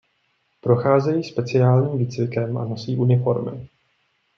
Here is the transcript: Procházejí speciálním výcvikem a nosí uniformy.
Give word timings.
Procházejí 0.61 1.23
speciálním 1.23 1.97
výcvikem 1.97 2.57
a 2.57 2.65
nosí 2.65 2.95
uniformy. 2.97 3.67